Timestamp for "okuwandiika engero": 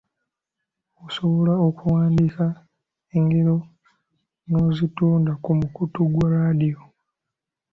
1.67-3.57